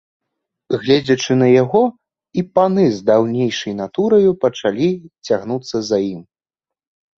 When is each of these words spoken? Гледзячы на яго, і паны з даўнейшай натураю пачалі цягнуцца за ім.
Гледзячы 0.85 1.33
на 1.41 1.47
яго, 1.63 1.81
і 2.39 2.45
паны 2.57 2.87
з 2.97 3.05
даўнейшай 3.11 3.77
натураю 3.83 4.31
пачалі 4.47 4.89
цягнуцца 5.25 5.77
за 5.93 5.97
ім. 6.13 6.21